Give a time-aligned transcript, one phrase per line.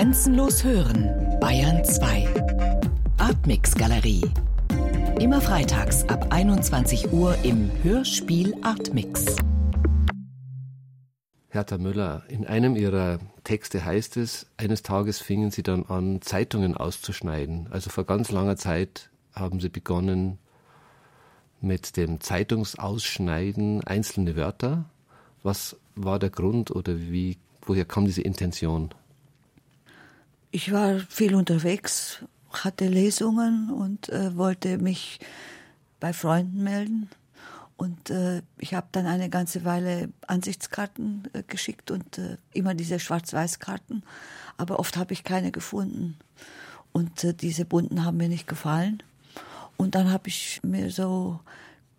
[0.00, 2.26] Grenzenlos hören, Bayern 2.
[3.18, 4.22] Artmix Galerie.
[5.20, 9.36] Immer freitags ab 21 Uhr im Hörspiel Artmix.
[11.50, 16.78] Hertha Müller, in einem ihrer Texte heißt es, eines Tages fingen sie dann an, Zeitungen
[16.78, 17.68] auszuschneiden.
[17.70, 20.38] Also vor ganz langer Zeit haben sie begonnen
[21.60, 24.86] mit dem Zeitungsausschneiden einzelne Wörter.
[25.42, 28.94] Was war der Grund oder wie, woher kam diese Intention?
[30.50, 35.20] Ich war viel unterwegs, hatte Lesungen und äh, wollte mich
[36.00, 37.08] bei Freunden melden.
[37.76, 42.98] Und äh, ich habe dann eine ganze Weile Ansichtskarten äh, geschickt und äh, immer diese
[42.98, 44.02] Schwarz-Weiß-Karten.
[44.56, 46.18] Aber oft habe ich keine gefunden.
[46.92, 49.02] Und äh, diese bunten haben mir nicht gefallen.
[49.76, 51.40] Und dann habe ich mir so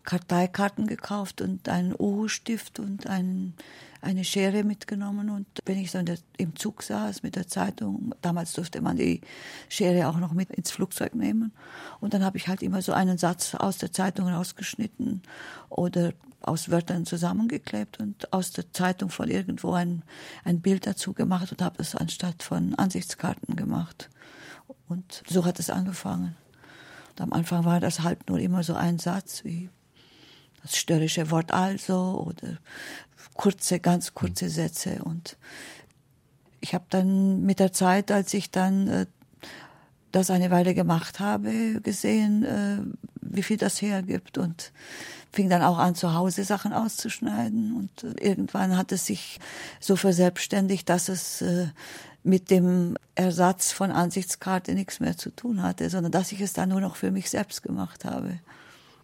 [0.03, 3.55] Karteikarten gekauft und einen Uhu-Stift und einen,
[4.01, 5.29] eine Schere mitgenommen.
[5.29, 6.05] Und wenn ich dann
[6.37, 9.21] im Zug saß mit der Zeitung, damals durfte man die
[9.69, 11.53] Schere auch noch mit ins Flugzeug nehmen.
[11.99, 15.21] Und dann habe ich halt immer so einen Satz aus der Zeitung rausgeschnitten
[15.69, 20.01] oder aus Wörtern zusammengeklebt und aus der Zeitung von irgendwo ein,
[20.43, 24.09] ein Bild dazu gemacht und habe das anstatt von Ansichtskarten gemacht.
[24.87, 26.35] Und so hat es angefangen.
[27.11, 29.69] Und am Anfang war das halt nur immer so ein Satz wie
[30.61, 32.57] das störrische Wort also oder
[33.33, 35.03] kurze, ganz kurze Sätze.
[35.03, 35.37] Und
[36.59, 39.05] ich habe dann mit der Zeit, als ich dann äh,
[40.11, 42.79] das eine Weile gemacht habe, gesehen, äh,
[43.21, 44.71] wie viel das hergibt und
[45.31, 47.73] fing dann auch an, zu Hause Sachen auszuschneiden.
[47.73, 49.39] Und äh, irgendwann hat es sich
[49.79, 51.67] so verselbstständigt, dass es äh,
[52.23, 56.69] mit dem Ersatz von Ansichtskarte nichts mehr zu tun hatte, sondern dass ich es dann
[56.69, 58.39] nur noch für mich selbst gemacht habe.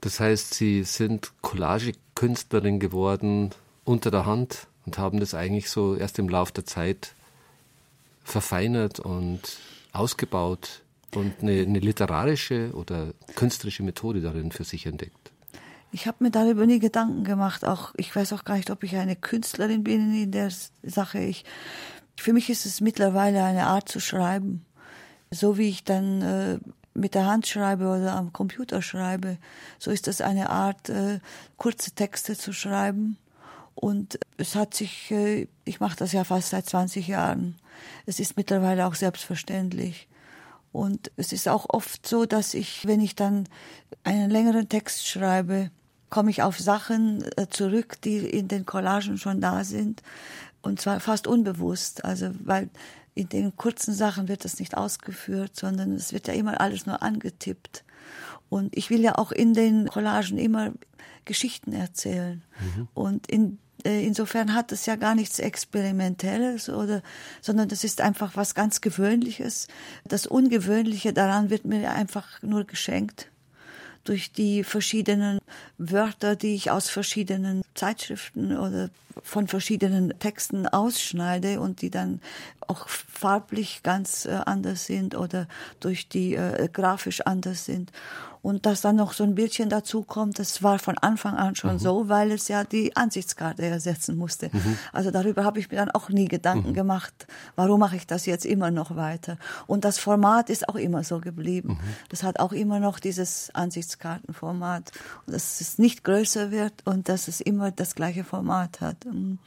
[0.02, 3.52] Das heißt, Sie sind Collage-Künstlerin geworden
[3.84, 7.14] unter der Hand und haben das eigentlich so erst im Laufe der Zeit
[8.24, 9.42] verfeinert und
[9.94, 10.82] ausgebaut
[11.16, 15.32] und eine, eine literarische oder künstlerische Methode darin für sich entdeckt.
[15.92, 17.64] Ich habe mir darüber nie Gedanken gemacht.
[17.64, 20.52] Auch ich weiß auch gar nicht, ob ich eine Künstlerin bin in der
[20.84, 21.20] Sache.
[21.20, 21.46] Ich,
[22.18, 24.66] für mich ist es mittlerweile eine Art zu schreiben.
[25.32, 26.60] So wie ich dann äh,
[26.98, 29.38] mit der Hand schreibe oder am Computer schreibe,
[29.80, 31.20] so ist das eine Art, äh,
[31.58, 33.18] kurze Texte zu schreiben.
[33.76, 37.56] Und es hat sich, äh, ich mache das ja fast seit 20 Jahren.
[38.06, 40.08] Es ist mittlerweile auch selbstverständlich.
[40.72, 43.48] Und es ist auch oft so, dass ich, wenn ich dann
[44.04, 45.70] einen längeren Text schreibe,
[46.10, 50.02] komme ich auf Sachen äh, zurück, die in den Collagen schon da sind.
[50.62, 52.04] Und zwar fast unbewusst.
[52.04, 52.70] Also, weil
[53.18, 57.02] in den kurzen Sachen wird das nicht ausgeführt, sondern es wird ja immer alles nur
[57.02, 57.84] angetippt.
[58.50, 60.72] Und ich will ja auch in den Collagen immer
[61.26, 62.44] Geschichten erzählen.
[62.60, 62.88] Mhm.
[62.94, 67.02] Und in, äh, insofern hat es ja gar nichts Experimentelles oder,
[67.42, 69.68] sondern das ist einfach was ganz Gewöhnliches.
[70.06, 73.30] Das Ungewöhnliche daran wird mir einfach nur geschenkt
[74.08, 75.40] durch die verschiedenen
[75.78, 78.90] Wörter, die ich aus verschiedenen Zeitschriften oder
[79.24, 82.22] von verschiedenen Texten ausschneide und die dann
[82.68, 85.48] auch farblich ganz äh, anders sind oder
[85.80, 87.92] durch die äh, grafisch anders sind.
[88.48, 91.74] Und dass dann noch so ein Bildchen dazu kommt, das war von Anfang an schon
[91.74, 91.80] mhm.
[91.80, 94.50] so, weil es ja die Ansichtskarte ersetzen musste.
[94.54, 94.78] Mhm.
[94.94, 96.74] Also darüber habe ich mir dann auch nie Gedanken mhm.
[96.74, 97.28] gemacht,
[97.58, 99.38] warum mache ich das jetzt immer noch weiter.
[99.66, 101.74] Und das Format ist auch immer so geblieben.
[101.74, 101.94] Mhm.
[102.08, 104.94] Das hat auch immer noch dieses Ansichtskartenformat.
[105.26, 109.04] Dass es nicht größer wird und dass es immer das gleiche Format hat.
[109.04, 109.40] Mhm.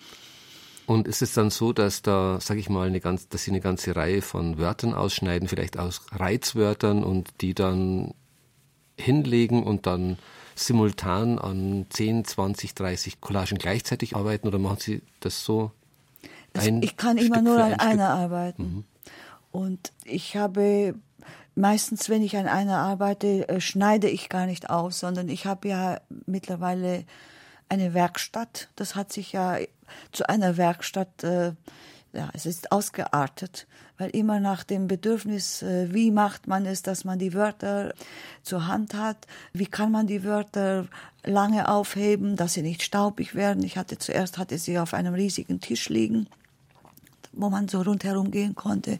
[0.84, 3.60] Und ist es dann so, dass da, sag ich mal, eine ganz, dass Sie eine
[3.60, 8.12] ganze Reihe von Wörtern ausschneiden, vielleicht aus Reizwörtern und die dann
[9.00, 10.18] hinlegen und dann
[10.54, 15.72] simultan an 10, 20, 30 Collagen gleichzeitig arbeiten oder machen Sie das so?
[16.54, 18.62] Ein ich kann Stück immer nur an einer arbeiten.
[18.62, 18.84] Mhm.
[19.52, 20.94] Und ich habe
[21.54, 25.68] meistens, wenn ich an einer arbeite, äh, schneide ich gar nicht aus, sondern ich habe
[25.68, 27.04] ja mittlerweile
[27.68, 28.68] eine Werkstatt.
[28.76, 29.58] Das hat sich ja
[30.12, 31.52] zu einer Werkstatt, äh,
[32.12, 33.66] ja, es ist ausgeartet,
[33.98, 37.94] weil immer nach dem Bedürfnis, äh, wie macht man es, dass man die Wörter
[38.42, 40.86] zur Hand hat, wie kann man die Wörter
[41.24, 43.62] lange aufheben, dass sie nicht staubig werden.
[43.62, 46.26] Ich hatte zuerst hatte sie auf einem riesigen Tisch liegen,
[47.32, 48.98] wo man so rundherum gehen konnte.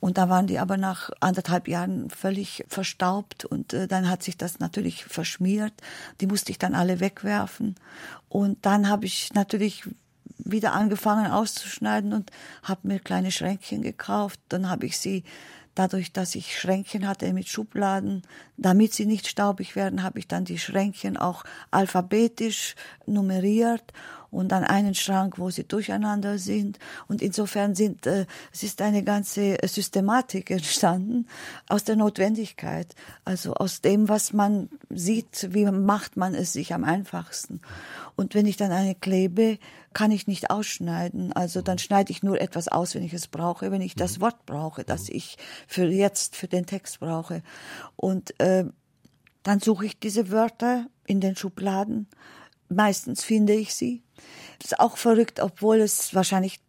[0.00, 4.36] Und da waren die aber nach anderthalb Jahren völlig verstaubt und äh, dann hat sich
[4.36, 5.72] das natürlich verschmiert.
[6.20, 7.74] Die musste ich dann alle wegwerfen.
[8.28, 9.82] Und dann habe ich natürlich
[10.38, 12.30] wieder angefangen auszuschneiden und
[12.62, 14.40] habe mir kleine Schränkchen gekauft.
[14.48, 15.24] Dann habe ich sie
[15.74, 18.22] dadurch, dass ich Schränkchen hatte mit Schubladen,
[18.56, 22.74] damit sie nicht staubig werden, habe ich dann die Schränkchen auch alphabetisch
[23.06, 23.92] nummeriert
[24.30, 26.78] und dann einen Schrank, wo sie durcheinander sind.
[27.06, 31.26] Und insofern sind, äh, es ist eine ganze Systematik entstanden
[31.68, 32.94] aus der Notwendigkeit,
[33.24, 37.60] also aus dem, was man sieht, wie macht man es sich am einfachsten.
[38.16, 39.58] Und wenn ich dann eine klebe,
[39.94, 41.32] kann ich nicht ausschneiden.
[41.32, 44.22] Also dann schneide ich nur etwas aus, wenn ich es brauche, wenn ich das mhm.
[44.22, 45.16] Wort brauche, das mhm.
[45.16, 47.42] ich für jetzt, für den Text brauche.
[47.96, 48.64] Und äh,
[49.42, 52.06] dann suche ich diese Wörter in den Schubladen.
[52.68, 54.02] Meistens finde ich sie.
[54.62, 56.60] Ist auch verrückt, obwohl es wahrscheinlich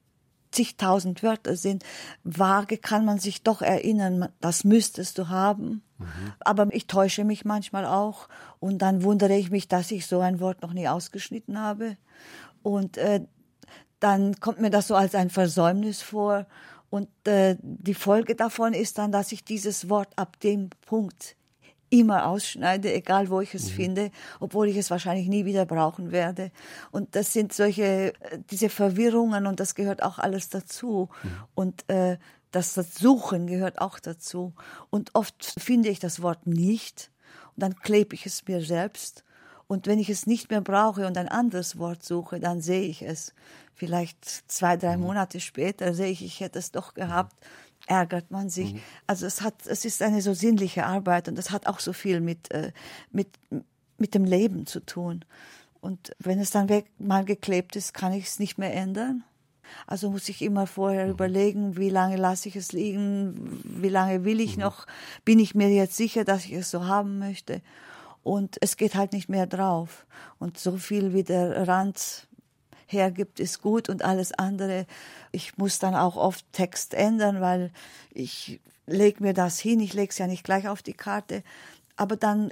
[0.51, 1.83] zigtausend Wörter sind.
[2.23, 5.83] Vage kann man sich doch erinnern, das müsstest du haben.
[5.97, 6.33] Mhm.
[6.39, 8.29] Aber ich täusche mich manchmal auch
[8.59, 11.97] und dann wundere ich mich, dass ich so ein Wort noch nie ausgeschnitten habe.
[12.63, 13.21] Und äh,
[13.99, 16.47] dann kommt mir das so als ein Versäumnis vor.
[16.89, 21.35] Und äh, die Folge davon ist dann, dass ich dieses Wort ab dem Punkt
[21.89, 23.75] immer ausschneide, egal wo ich es mhm.
[23.75, 26.51] finde, obwohl ich es wahrscheinlich nie wieder brauchen werde.
[26.91, 31.09] Und das sind solche, äh, diese Verwirrungen und das gehört auch alles dazu.
[31.23, 31.29] Mhm.
[31.55, 32.17] Und äh,
[32.51, 34.53] das, das Suchen gehört auch dazu.
[34.89, 37.11] Und oft finde ich das Wort nicht
[37.55, 39.23] und dann klebe ich es mir selbst.
[39.67, 43.03] Und wenn ich es nicht mehr brauche und ein anderes Wort suche, dann sehe ich
[43.03, 43.35] es.
[43.75, 45.03] Vielleicht zwei, drei mhm.
[45.03, 47.35] Monate später sehe ich, ich hätte es doch gehabt
[47.89, 48.73] ärgert man sich.
[48.73, 48.79] Mhm.
[49.07, 52.21] Also es hat, es ist eine so sinnliche Arbeit und das hat auch so viel
[52.21, 52.71] mit, äh,
[53.11, 53.27] mit,
[53.97, 55.25] mit dem Leben zu tun.
[55.81, 59.23] Und wenn es dann weg mal geklebt ist, kann ich es nicht mehr ändern.
[59.87, 61.11] Also muss ich immer vorher mhm.
[61.11, 64.63] überlegen, wie lange lasse ich es liegen, wie lange will ich mhm.
[64.63, 64.85] noch,
[65.25, 67.61] bin ich mir jetzt sicher, dass ich es so haben möchte.
[68.21, 70.05] Und es geht halt nicht mehr drauf.
[70.37, 72.27] Und so viel wie der Rand
[72.91, 74.85] hergibt, ist gut und alles andere.
[75.31, 77.71] Ich muss dann auch oft Text ändern, weil
[78.11, 81.43] ich lege mir das hin, ich lege es ja nicht gleich auf die Karte.
[81.95, 82.51] Aber dann,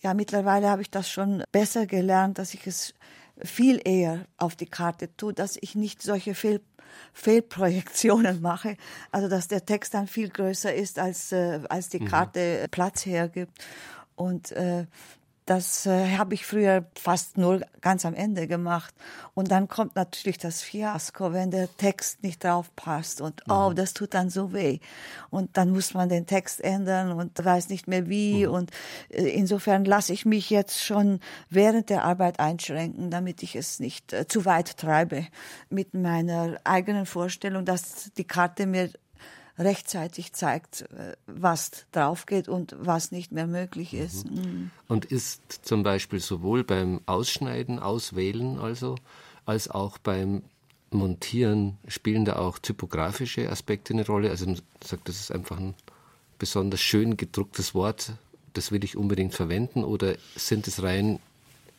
[0.00, 2.94] ja, mittlerweile habe ich das schon besser gelernt, dass ich es
[3.42, 6.60] viel eher auf die Karte tue, dass ich nicht solche Fehl
[7.12, 8.76] Fehlprojektionen mache,
[9.12, 12.06] also dass der Text dann viel größer ist, als, äh, als die mhm.
[12.06, 12.70] Karte mhm.
[12.70, 13.52] Platz hergibt.
[14.16, 14.86] Und äh,
[15.48, 18.94] das äh, habe ich früher fast nur ganz am Ende gemacht.
[19.32, 23.22] Und dann kommt natürlich das Fiasko, wenn der Text nicht drauf passt.
[23.22, 23.74] Und oh, mhm.
[23.74, 24.80] das tut dann so weh.
[25.30, 28.46] Und dann muss man den Text ändern und weiß nicht mehr wie.
[28.46, 28.52] Mhm.
[28.52, 28.70] Und
[29.08, 31.18] äh, insofern lasse ich mich jetzt schon
[31.48, 35.26] während der Arbeit einschränken, damit ich es nicht äh, zu weit treibe
[35.70, 38.90] mit meiner eigenen Vorstellung, dass die Karte mir
[39.58, 44.30] rechtzeitig zeigt, äh, was drauf geht und was nicht mehr möglich ist.
[44.30, 44.36] Mhm.
[44.36, 44.70] mhm.
[44.86, 48.96] Und ist zum Beispiel sowohl beim Ausschneiden, Auswählen also,
[49.44, 50.42] als auch beim
[50.90, 54.30] Montieren spielen da auch typografische Aspekte eine Rolle?
[54.30, 55.74] Also man sagt, das ist einfach ein
[56.38, 58.12] besonders schön gedrucktes Wort,
[58.54, 61.18] das will ich unbedingt verwenden oder sind es rein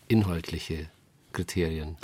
[0.08, 0.90] inhaltliche
[1.34, 1.98] Kriterien?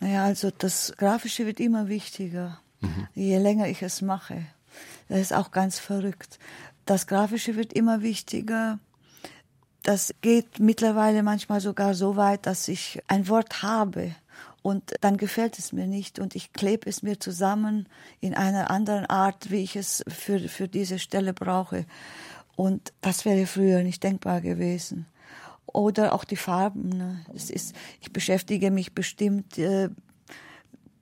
[0.00, 3.08] Naja, also das Grafische wird immer wichtiger, mhm.
[3.14, 4.44] je länger ich es mache.
[5.08, 6.38] Das ist auch ganz verrückt.
[6.86, 8.78] Das Grafische wird immer wichtiger.
[9.82, 14.14] Das geht mittlerweile manchmal sogar so weit, dass ich ein Wort habe
[14.62, 17.86] und dann gefällt es mir nicht und ich klebe es mir zusammen
[18.20, 21.84] in einer anderen Art, wie ich es für, für diese Stelle brauche.
[22.56, 25.04] Und das wäre früher nicht denkbar gewesen.
[25.66, 26.88] Oder auch die Farben.
[26.88, 27.26] Ne?
[27.34, 29.90] Es ist, ich beschäftige mich bestimmt äh,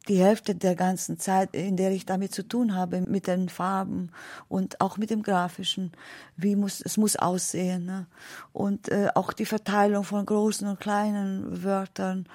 [0.09, 4.11] die Hälfte der ganzen Zeit, in der ich damit zu tun habe, mit den Farben
[4.49, 5.93] und auch mit dem Grafischen.
[6.37, 7.85] Wie muss, es muss aussehen.
[7.85, 8.07] Ne?
[8.53, 12.27] Und äh, auch die Verteilung von großen und kleinen Wörtern,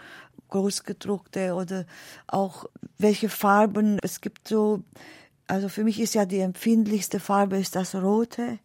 [0.50, 1.86] großgedruckte oder
[2.26, 2.66] auch
[2.98, 4.00] welche Farben.
[4.02, 4.84] Es gibt so,
[5.48, 8.60] also für mich ist ja die empfindlichste Farbe ist das Rote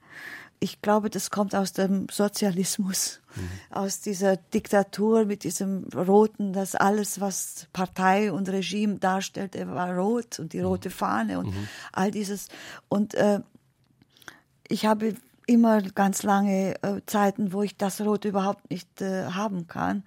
[0.62, 3.49] ich glaube, das kommt aus dem Sozialismus, mhm.
[3.71, 10.38] aus dieser Diktatur mit diesem Roten, dass alles, was Partei und Regime darstellte, war rot
[10.38, 10.66] und die mhm.
[10.66, 11.69] rote Fahne und mhm.
[11.92, 12.47] all dieses.
[12.88, 13.40] Und äh,
[14.69, 15.14] ich habe
[15.47, 20.04] immer ganz lange äh, Zeiten, wo ich das Rot überhaupt nicht äh, haben kann.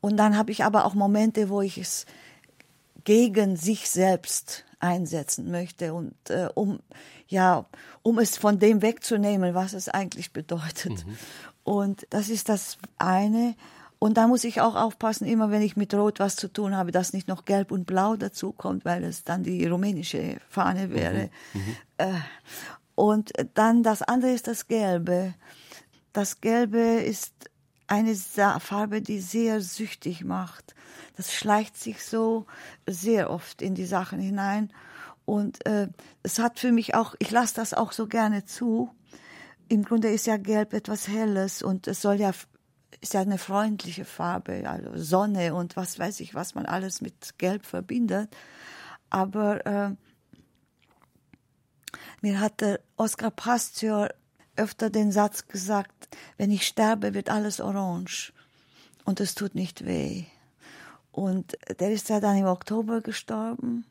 [0.00, 2.06] Und dann habe ich aber auch Momente, wo ich es
[3.04, 6.80] gegen sich selbst einsetzen möchte und äh, um
[7.28, 7.66] ja
[8.02, 11.06] um es von dem wegzunehmen, was es eigentlich bedeutet.
[11.06, 11.16] Mhm.
[11.64, 13.54] Und das ist das eine.
[13.98, 16.90] Und da muss ich auch aufpassen, immer wenn ich mit Rot was zu tun habe,
[16.90, 21.30] dass nicht noch Gelb und Blau dazu kommt, weil es dann die rumänische Fahne wäre.
[21.52, 21.60] Mhm.
[21.60, 21.76] Mhm.
[21.98, 22.20] Äh,
[22.96, 25.34] und dann das andere ist das Gelbe.
[26.12, 27.32] Das Gelbe ist
[27.92, 30.74] eine Farbe, die sehr süchtig macht.
[31.16, 32.46] Das schleicht sich so
[32.88, 34.72] sehr oft in die Sachen hinein.
[35.26, 35.88] Und äh,
[36.22, 38.90] es hat für mich auch, ich lasse das auch so gerne zu.
[39.68, 42.32] Im Grunde ist ja Gelb etwas Helles und es soll ja
[43.00, 47.36] ist ja eine freundliche Farbe, also Sonne und was weiß ich, was man alles mit
[47.38, 48.34] Gelb verbindet.
[49.10, 49.90] Aber äh,
[52.20, 54.08] mir hat der Oskar Pasteur
[54.56, 58.32] öfter den Satz gesagt, wenn ich sterbe, wird alles orange
[59.04, 60.24] und es tut nicht weh.
[61.10, 63.84] Und der ist ja dann im Oktober gestorben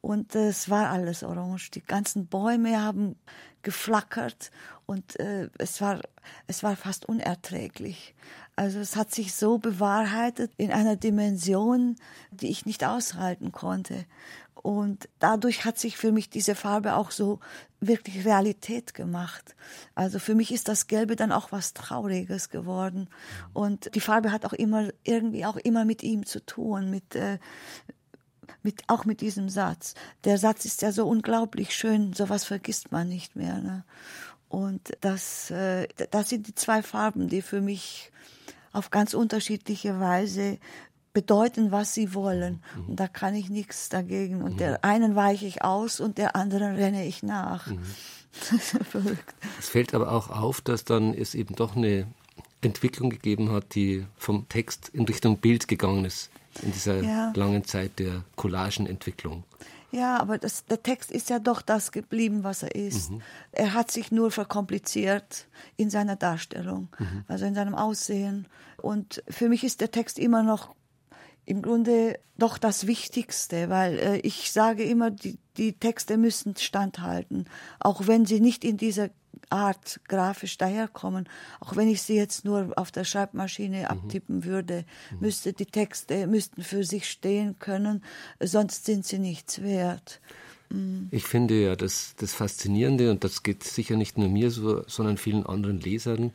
[0.00, 1.70] und es war alles orange.
[1.72, 3.16] Die ganzen Bäume haben
[3.62, 4.52] geflackert
[4.86, 6.00] und äh, es war
[6.46, 8.14] es war fast unerträglich.
[8.56, 11.96] Also es hat sich so bewahrheitet in einer Dimension,
[12.30, 14.06] die ich nicht aushalten konnte.
[14.54, 17.38] Und dadurch hat sich für mich diese Farbe auch so
[17.80, 19.54] wirklich Realität gemacht.
[19.94, 23.08] Also für mich ist das Gelbe dann auch was Trauriges geworden.
[23.52, 27.38] Und die Farbe hat auch immer irgendwie auch immer mit ihm zu tun, mit, äh,
[28.62, 29.94] mit auch mit diesem Satz.
[30.24, 33.58] Der Satz ist ja so unglaublich schön, sowas vergisst man nicht mehr.
[33.58, 33.84] Ne?
[34.48, 38.10] Und das, äh, das sind die zwei Farben, die für mich
[38.76, 40.58] auf ganz unterschiedliche Weise
[41.12, 42.62] bedeuten, was sie wollen.
[42.76, 42.88] Mhm.
[42.88, 44.42] Und da kann ich nichts dagegen.
[44.42, 44.58] Und mhm.
[44.58, 47.66] der einen weiche ich aus und der anderen renne ich nach.
[47.68, 47.80] Mhm.
[48.84, 49.34] verrückt.
[49.58, 52.06] Es fällt aber auch auf, dass dann es eben doch eine
[52.60, 56.30] Entwicklung gegeben hat, die vom Text in Richtung Bild gegangen ist
[56.62, 57.32] in dieser ja.
[57.34, 59.44] langen Zeit der Collagenentwicklung.
[59.96, 63.10] Ja, aber das, der Text ist ja doch das geblieben, was er ist.
[63.10, 63.22] Mhm.
[63.52, 65.48] Er hat sich nur verkompliziert
[65.78, 67.24] in seiner Darstellung, mhm.
[67.28, 68.46] also in seinem Aussehen.
[68.76, 70.74] Und für mich ist der Text immer noch
[71.46, 77.46] im Grunde doch das Wichtigste, weil äh, ich sage immer, die, die Texte müssen standhalten,
[77.80, 79.08] auch wenn sie nicht in dieser
[79.50, 81.28] Art grafisch daherkommen.
[81.60, 83.84] Auch wenn ich sie jetzt nur auf der Schreibmaschine mhm.
[83.86, 85.18] abtippen würde, mhm.
[85.20, 88.02] müsste die Texte müssten für sich stehen können,
[88.40, 90.20] sonst sind sie nichts wert.
[90.70, 91.08] Mhm.
[91.10, 95.16] Ich finde ja, das, das Faszinierende, und das geht sicher nicht nur mir so, sondern
[95.16, 96.32] vielen anderen Lesern,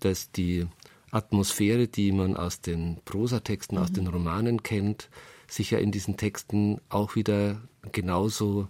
[0.00, 0.66] dass die
[1.10, 3.84] Atmosphäre, die man aus den Prosatexten, mhm.
[3.84, 5.08] aus den Romanen kennt,
[5.48, 7.62] sich ja in diesen Texten auch wieder
[7.92, 8.68] genauso,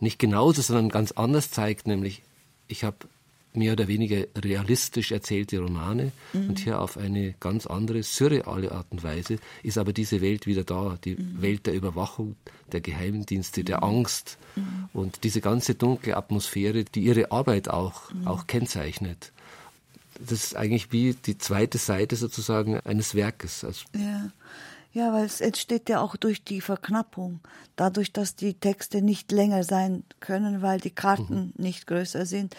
[0.00, 2.22] nicht genauso, sondern ganz anders zeigt, nämlich
[2.70, 2.96] ich habe
[3.52, 6.50] mehr oder weniger realistisch erzählte Romane mhm.
[6.50, 10.62] und hier auf eine ganz andere, surreale Art und Weise ist aber diese Welt wieder
[10.62, 11.42] da, die mhm.
[11.42, 12.36] Welt der Überwachung,
[12.70, 13.82] der Geheimdienste, der.
[13.82, 14.88] Angst mhm.
[14.92, 19.32] und diese ganze dunkle Atmosphäre, die ihre Arbeit auch, auch kennzeichnet
[20.20, 23.64] das ist eigentlich wie die zweite Seite sozusagen eines Werkes.
[23.64, 24.30] Also ja.
[24.92, 27.40] Ja, weil es entsteht ja auch durch die Verknappung,
[27.76, 31.62] dadurch, dass die Texte nicht länger sein können, weil die Karten mhm.
[31.62, 32.56] nicht größer sind,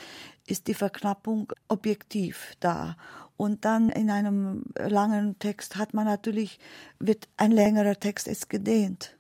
[0.48, 2.96] ist die Verknappung objektiv da.
[3.38, 6.60] Und dann in einem langen Text hat man natürlich,
[7.00, 9.18] wird ein längerer Text ist gedehnt.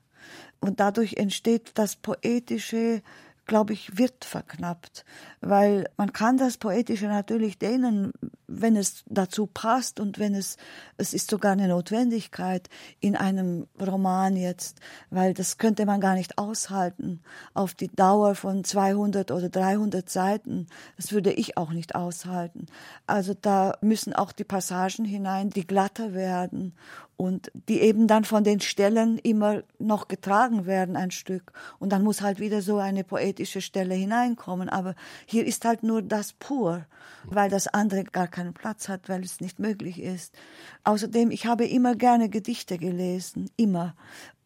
[0.59, 3.01] Und dadurch entsteht das Poetische,
[3.47, 5.05] glaube ich, wird verknappt,
[5.41, 8.13] weil man kann das Poetische natürlich dehnen,
[8.59, 10.57] wenn es dazu passt und wenn es,
[10.97, 14.79] es ist sogar eine Notwendigkeit in einem Roman jetzt,
[15.09, 17.21] weil das könnte man gar nicht aushalten
[17.53, 20.67] auf die Dauer von 200 oder 300 Seiten.
[20.97, 22.65] Das würde ich auch nicht aushalten.
[23.07, 26.73] Also da müssen auch die Passagen hinein, die glatter werden
[27.21, 32.01] und die eben dann von den Stellen immer noch getragen werden ein Stück und dann
[32.01, 34.95] muss halt wieder so eine poetische Stelle hineinkommen aber
[35.27, 36.87] hier ist halt nur das pur
[37.25, 40.35] weil das andere gar keinen Platz hat weil es nicht möglich ist
[40.83, 43.95] außerdem ich habe immer gerne Gedichte gelesen immer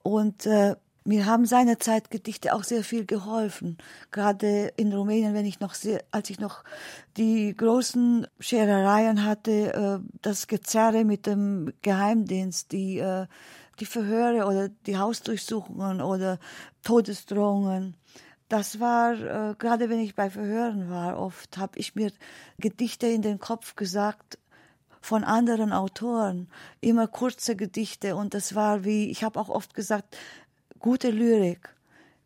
[0.04, 0.76] und äh,
[1.08, 3.78] mir haben seinerzeit Gedichte auch sehr viel geholfen.
[4.10, 6.64] Gerade in Rumänien, wenn ich noch sehr, als ich noch
[7.16, 13.28] die großen Scherereien hatte, äh, das Gezerre mit dem Geheimdienst, die, äh,
[13.80, 16.40] die Verhöre oder die Hausdurchsuchungen oder
[16.84, 17.96] Todesdrohungen.
[18.48, 22.12] Das war, äh, gerade wenn ich bei Verhören war, oft habe ich mir
[22.60, 24.38] Gedichte in den Kopf gesagt,
[25.02, 26.48] von anderen Autoren,
[26.82, 30.18] immer kurze Gedichte und das war wie, ich habe auch oft gesagt,
[30.86, 31.74] Gute Lyrik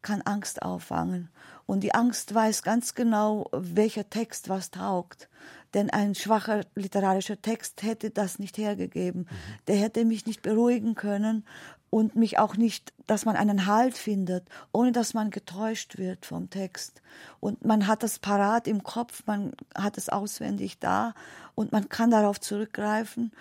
[0.02, 1.30] kann Angst auffangen.
[1.70, 5.30] Und die Angst weiß ganz genau, welcher Text was taugt.
[5.76, 9.28] Denn ein schwacher literarischer Text hätte das nicht hergegeben.
[9.30, 9.36] Mhm.
[9.68, 11.46] Der hätte mich nicht beruhigen können
[11.92, 16.50] und mich auch nicht, dass man einen Halt findet, ohne dass man getäuscht wird vom
[16.50, 17.04] Text.
[17.40, 21.14] Und man hat das parat im Kopf, man hat es auswendig da
[21.54, 23.32] und man kann darauf zurückgreifen,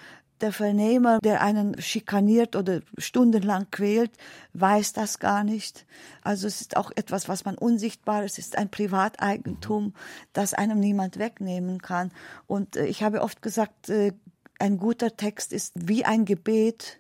[0.40, 4.12] der Vernehmer, der einen schikaniert oder stundenlang quält,
[4.54, 5.86] weiß das gar nicht.
[6.22, 9.94] Also es ist auch etwas, was man unsichtbar, es ist ein Privateigentum,
[10.32, 12.12] das einem niemand wegnehmen kann.
[12.46, 14.12] Und äh, ich habe oft gesagt, äh,
[14.58, 16.98] ein guter Text ist wie ein Gebet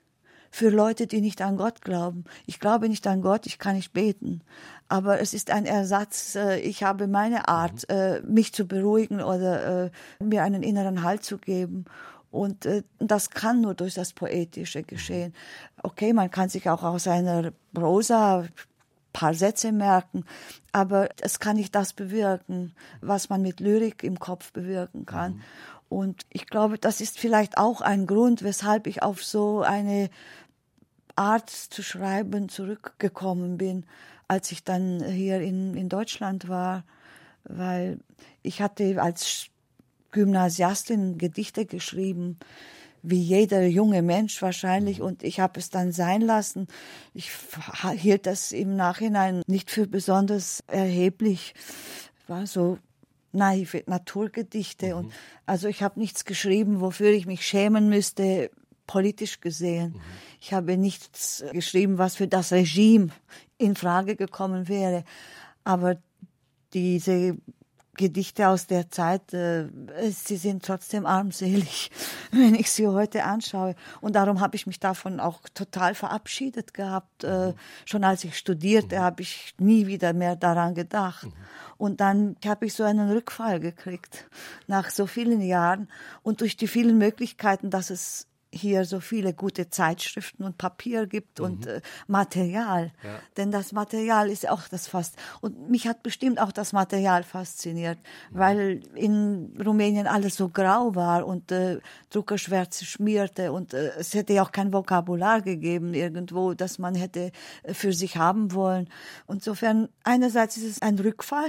[0.50, 2.24] für Leute, die nicht an Gott glauben.
[2.46, 4.40] Ich glaube nicht an Gott, ich kann nicht beten.
[4.88, 6.36] Aber es ist ein Ersatz.
[6.36, 7.86] Äh, ich habe meine Art,
[8.26, 9.90] mich zu beruhigen oder
[10.20, 11.84] mir einen inneren Halt zu geben.
[12.30, 15.34] Und äh, das kann nur durch das Poetische geschehen.
[15.82, 18.44] Okay, man kann sich auch aus einer Prosa
[19.12, 20.24] paar Sätze merken,
[20.70, 25.32] aber es kann nicht das bewirken, was man mit Lyrik im Kopf bewirken kann.
[25.32, 25.42] Mhm.
[25.88, 30.10] Und ich glaube, das ist vielleicht auch ein Grund, weshalb ich auf so eine
[31.16, 33.86] Art zu schreiben zurückgekommen bin,
[34.28, 36.84] als ich dann hier in, in Deutschland war,
[37.44, 37.98] weil
[38.42, 39.48] ich hatte als
[40.10, 42.38] Gymnasiastin Gedichte geschrieben,
[43.02, 44.98] wie jeder junge Mensch wahrscheinlich.
[44.98, 45.04] Mhm.
[45.04, 46.66] Und ich habe es dann sein lassen.
[47.14, 47.30] Ich
[47.94, 51.54] hielt das im Nachhinein nicht für besonders erheblich.
[52.26, 52.78] War so
[53.32, 54.88] naive Naturgedichte.
[54.88, 54.94] Mhm.
[54.94, 55.12] Und
[55.46, 58.50] also ich habe nichts geschrieben, wofür ich mich schämen müsste,
[58.86, 59.92] politisch gesehen.
[59.92, 60.00] Mhm.
[60.40, 63.08] Ich habe nichts geschrieben, was für das Regime
[63.58, 65.04] in Frage gekommen wäre.
[65.64, 65.96] Aber
[66.72, 67.36] diese
[67.98, 69.66] Gedichte aus der Zeit, äh,
[70.10, 71.90] sie sind trotzdem armselig,
[72.30, 73.74] wenn ich sie heute anschaue.
[74.00, 77.24] Und darum habe ich mich davon auch total verabschiedet gehabt.
[77.24, 77.52] Äh,
[77.84, 79.00] schon als ich studierte, mhm.
[79.00, 81.26] habe ich nie wieder mehr daran gedacht.
[81.26, 81.32] Mhm.
[81.76, 84.28] Und dann habe ich so einen Rückfall gekriegt
[84.66, 85.88] nach so vielen Jahren
[86.22, 88.26] und durch die vielen Möglichkeiten, dass es
[88.58, 91.44] hier so viele gute Zeitschriften und Papier gibt mhm.
[91.44, 92.92] und äh, Material.
[93.02, 93.10] Ja.
[93.36, 95.16] Denn das Material ist auch das fast.
[95.40, 97.98] Und mich hat bestimmt auch das Material fasziniert,
[98.30, 98.38] mhm.
[98.38, 101.78] weil in Rumänien alles so grau war und äh,
[102.10, 107.32] Druckerschwärze schmierte und äh, es hätte ja auch kein Vokabular gegeben irgendwo, das man hätte
[107.62, 108.88] äh, für sich haben wollen.
[109.28, 111.48] Insofern einerseits ist es ein Rückfall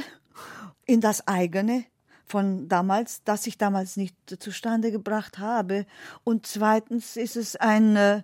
[0.86, 1.86] in das eigene,
[2.30, 5.86] von damals, das ich damals nicht zustande gebracht habe.
[6.24, 8.24] Und zweitens ist es eine,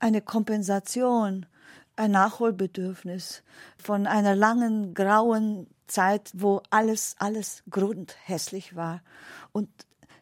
[0.00, 1.46] eine Kompensation,
[1.94, 3.42] ein Nachholbedürfnis
[3.78, 9.02] von einer langen grauen Zeit, wo alles, alles grundhässlich war.
[9.52, 9.68] Und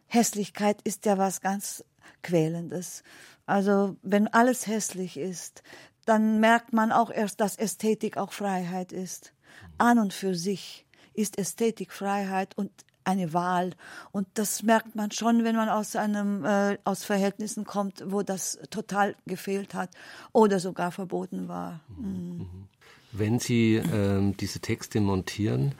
[0.05, 1.83] Hässlichkeit ist ja was ganz
[2.21, 3.03] Quälendes.
[3.47, 5.63] Also wenn alles hässlich ist,
[6.05, 9.33] dann merkt man auch erst, dass Ästhetik auch Freiheit ist.
[9.77, 12.71] An und für sich ist Ästhetik Freiheit und
[13.05, 13.71] eine Wahl.
[14.11, 18.59] Und das merkt man schon, wenn man aus einem äh, aus Verhältnissen kommt, wo das
[18.69, 19.89] total gefehlt hat
[20.33, 21.79] oder sogar verboten war.
[21.97, 22.47] Mhm.
[23.11, 25.73] Wenn Sie ähm, diese Texte montieren,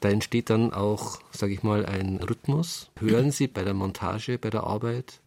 [0.00, 2.90] da entsteht dann auch, sage ich mal, ein Rhythmus.
[2.98, 5.20] Hören Sie bei der Montage, bei der Arbeit?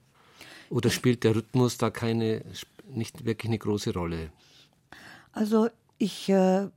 [0.69, 2.43] Oder spielt der Rhythmus da keine,
[2.87, 4.31] nicht wirklich eine große Rolle?
[5.31, 6.67] Also ich äh,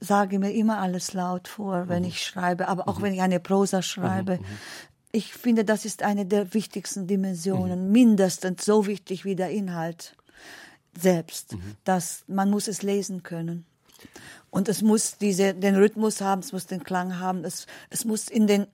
[0.00, 2.08] sage mir immer alles laut vor, wenn mhm.
[2.08, 3.02] ich schreibe, aber auch mhm.
[3.02, 4.36] wenn ich eine Prosa schreibe.
[4.36, 4.42] Mhm.
[4.42, 4.58] mhm.
[5.10, 7.92] Ich finde, das ist eine der wichtigsten Dimensionen, mhm.
[7.92, 10.14] mindestens so wichtig wie der Inhalt
[10.98, 11.76] selbst, mhm.
[11.84, 13.64] dass man muss es lesen können.
[14.50, 18.28] Und es muss diese, den Rhythmus haben, es muss den Klang haben, es, es muss
[18.28, 18.66] in den,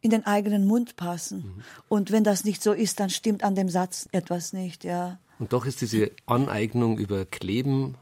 [0.00, 1.62] in den eigenen Mund passen.
[1.88, 5.18] Und wenn das nicht so ist, dann stimmt an dem Satz etwas nicht, ja.
[5.38, 7.96] Und doch ist diese Aneignung über Kleben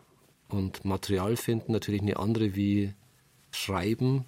[0.52, 2.92] und Material finden natürlich eine andere wie
[3.50, 4.24] Schreiben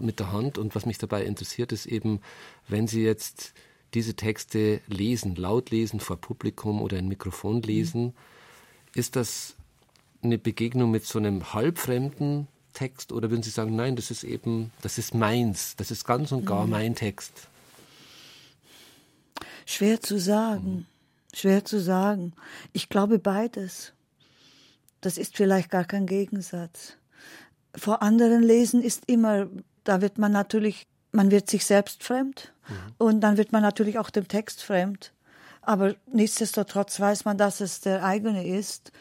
[0.00, 0.58] mit der Hand.
[0.58, 2.20] Und was mich dabei interessiert, ist eben,
[2.68, 3.54] wenn Sie jetzt
[3.94, 8.12] diese Texte lesen, laut lesen vor Publikum oder ein Mikrofon lesen, mhm.
[8.94, 9.54] ist das
[10.22, 14.72] eine Begegnung mit so einem halbfremden Text oder würden Sie sagen, nein, das ist eben,
[14.82, 16.70] das ist meins, das ist ganz und gar mhm.
[16.70, 17.48] mein Text?
[19.66, 20.86] Schwer zu sagen,
[21.32, 21.36] mhm.
[21.36, 22.32] schwer zu sagen.
[22.72, 23.92] Ich glaube beides.
[25.04, 26.96] Das ist vielleicht gar kein Gegensatz.
[27.76, 29.48] Vor anderen lesen ist immer,
[29.84, 32.74] da wird man natürlich, man wird sich selbst fremd mhm.
[32.96, 35.12] und dann wird man natürlich auch dem Text fremd.
[35.60, 38.92] Aber nichtsdestotrotz weiß man, dass es der eigene ist.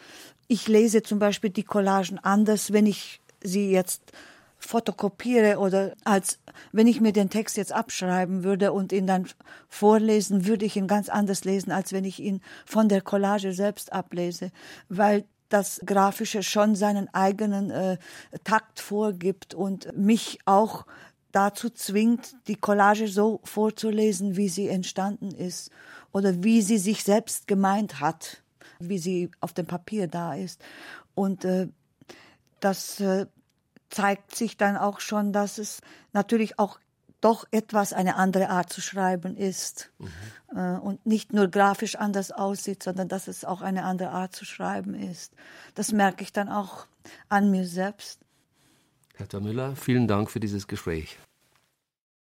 [0.48, 4.12] Ich lese zum Beispiel die Collagen anders, wenn ich sie jetzt
[4.58, 6.39] fotokopiere oder als
[6.72, 9.28] wenn ich mir den Text jetzt abschreiben würde und ihn dann
[9.70, 13.94] vorlesen, würde ich ihn ganz anders lesen, als wenn ich ihn von der Collage selbst
[13.94, 14.52] ablese,
[14.89, 17.98] weil das Grafische schon seinen eigenen äh,
[18.44, 20.86] Takt vorgibt und mich auch
[21.32, 25.70] dazu zwingt, die Collage so vorzulesen, wie sie entstanden ist
[26.12, 28.42] oder wie sie sich selbst gemeint hat,
[28.80, 30.60] wie sie auf dem Papier da ist.
[31.13, 31.68] Und äh,
[32.60, 33.28] das äh,
[33.92, 35.82] zeigt sich dann auch schon, dass es
[36.13, 36.80] natürlich auch
[37.23, 40.57] doch etwas eine andere Art zu schreiben ist mhm.
[40.57, 44.45] äh, und nicht nur grafisch anders aussieht, sondern dass es auch eine andere Art zu
[44.45, 45.33] schreiben ist.
[45.75, 46.86] Das merke ich dann auch
[47.29, 48.19] an mir selbst.
[49.15, 51.17] Herr Müller, vielen Dank für dieses Gespräch.